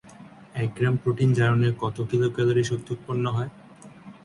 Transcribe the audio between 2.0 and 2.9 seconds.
kilocalorie Shakti